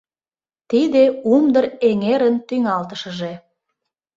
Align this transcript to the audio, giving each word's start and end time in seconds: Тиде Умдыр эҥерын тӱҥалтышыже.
Тиде 0.69 1.03
Умдыр 1.33 1.65
эҥерын 1.89 2.35
тӱҥалтышыже. 2.47 3.33